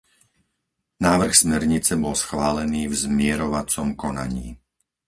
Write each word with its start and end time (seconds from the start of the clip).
Návrh 1.07 1.29
smernice 1.43 1.93
bol 2.03 2.15
schválený 2.23 2.81
v 2.89 2.95
zmierovacom 3.05 3.87
konaní. 4.03 4.47